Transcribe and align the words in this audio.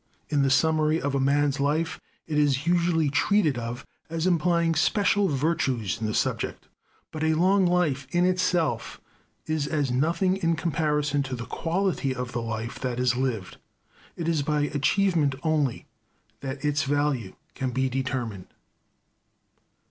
In 0.29 0.41
the 0.41 0.49
summary 0.49 0.99
of 0.99 1.13
a 1.13 1.19
man's 1.19 1.59
life 1.59 1.99
it 2.25 2.39
is 2.39 2.65
usually 2.65 3.11
treated 3.11 3.59
of 3.59 3.85
as 4.09 4.25
implying 4.25 4.73
special 4.73 5.27
virtues 5.27 6.01
in 6.01 6.07
the 6.07 6.15
subject. 6.15 6.67
But 7.11 7.23
a 7.23 7.35
long 7.35 7.67
life 7.67 8.07
in 8.09 8.25
itself 8.25 8.99
is 9.45 9.67
as 9.67 9.91
nothing 9.91 10.37
in 10.37 10.55
comparison 10.55 11.21
to 11.21 11.35
the 11.35 11.45
quality 11.45 12.15
of 12.15 12.31
the 12.31 12.41
life 12.41 12.79
that 12.79 12.99
is 12.99 13.15
lived. 13.15 13.57
It 14.17 14.27
is 14.27 14.41
by 14.41 14.61
achievement 14.61 15.35
only 15.43 15.85
that 16.39 16.65
its 16.65 16.81
value 16.81 17.35
can 17.53 17.69
be 17.69 17.87
determined. 17.87 18.47